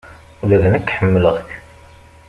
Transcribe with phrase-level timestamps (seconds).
[0.41, 1.49] Ula d nekk ḥemmleɣ-k.